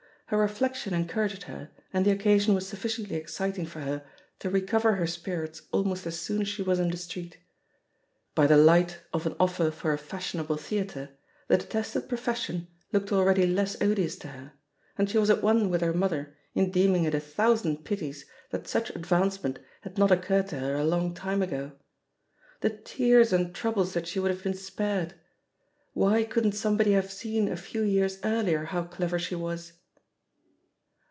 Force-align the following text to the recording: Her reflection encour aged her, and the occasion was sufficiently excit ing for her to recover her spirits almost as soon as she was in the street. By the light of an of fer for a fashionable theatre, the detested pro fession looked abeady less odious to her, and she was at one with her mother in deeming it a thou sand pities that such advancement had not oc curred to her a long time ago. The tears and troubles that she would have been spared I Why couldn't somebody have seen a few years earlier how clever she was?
Her 0.27 0.37
reflection 0.37 0.93
encour 0.93 1.25
aged 1.29 1.43
her, 1.43 1.71
and 1.91 2.05
the 2.05 2.11
occasion 2.11 2.53
was 2.55 2.65
sufficiently 2.65 3.17
excit 3.19 3.57
ing 3.57 3.65
for 3.65 3.81
her 3.81 4.05
to 4.39 4.49
recover 4.49 4.93
her 4.95 5.05
spirits 5.05 5.63
almost 5.73 6.07
as 6.07 6.21
soon 6.21 6.39
as 6.43 6.47
she 6.47 6.61
was 6.63 6.79
in 6.79 6.89
the 6.89 6.95
street. 6.95 7.37
By 8.33 8.47
the 8.47 8.55
light 8.55 9.01
of 9.11 9.25
an 9.25 9.35
of 9.41 9.53
fer 9.53 9.71
for 9.71 9.91
a 9.91 9.97
fashionable 9.97 10.55
theatre, 10.55 11.09
the 11.49 11.57
detested 11.57 12.07
pro 12.07 12.17
fession 12.17 12.67
looked 12.93 13.09
abeady 13.09 13.53
less 13.53 13.75
odious 13.81 14.15
to 14.19 14.29
her, 14.29 14.53
and 14.97 15.09
she 15.09 15.17
was 15.17 15.29
at 15.29 15.43
one 15.43 15.69
with 15.69 15.81
her 15.81 15.91
mother 15.93 16.33
in 16.53 16.71
deeming 16.71 17.03
it 17.03 17.13
a 17.13 17.19
thou 17.19 17.53
sand 17.55 17.83
pities 17.83 18.23
that 18.51 18.69
such 18.69 18.89
advancement 18.91 19.59
had 19.81 19.97
not 19.97 20.13
oc 20.13 20.23
curred 20.27 20.47
to 20.47 20.59
her 20.59 20.75
a 20.75 20.85
long 20.85 21.13
time 21.13 21.41
ago. 21.41 21.73
The 22.61 22.69
tears 22.69 23.33
and 23.33 23.53
troubles 23.53 23.93
that 23.95 24.07
she 24.07 24.17
would 24.17 24.31
have 24.31 24.43
been 24.43 24.53
spared 24.53 25.11
I 25.11 25.15
Why 25.93 26.23
couldn't 26.23 26.53
somebody 26.53 26.93
have 26.93 27.11
seen 27.11 27.49
a 27.49 27.57
few 27.57 27.81
years 27.81 28.17
earlier 28.23 28.63
how 28.63 28.83
clever 28.85 29.19
she 29.19 29.35
was? 29.35 29.73